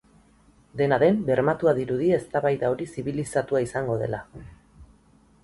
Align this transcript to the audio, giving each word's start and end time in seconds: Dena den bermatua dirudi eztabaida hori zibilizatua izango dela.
Dena 0.79 0.97
den 1.03 1.19
bermatua 1.27 1.73
dirudi 1.79 2.09
eztabaida 2.19 2.73
hori 2.77 2.89
zibilizatua 2.95 3.63
izango 3.69 4.01
dela. 4.03 4.25